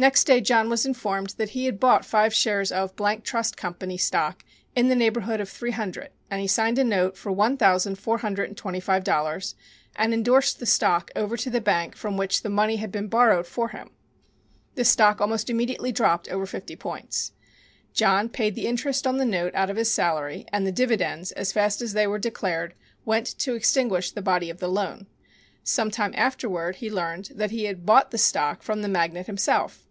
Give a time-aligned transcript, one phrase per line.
[0.00, 4.44] Next day John was informed that he had bought five shares of Trust Company stock
[4.76, 8.18] in the neighborhood of three hundred, and he signed a note for one thousand four
[8.18, 9.56] hundred and twenty five dollars,
[9.96, 13.44] and indorsed the stock over to the bank from which the money had been borrowed
[13.44, 13.90] for him.
[14.76, 17.32] The stock almost immediately dropped over fifty points.
[17.92, 21.50] John paid the interest on the note out of his salary, and the dividends, as
[21.50, 22.74] fast as they were declared,
[23.04, 25.08] went to extinguish the body of the loan.
[25.64, 29.86] Some time afterward he learned that he had bought the stock from the magnate himself.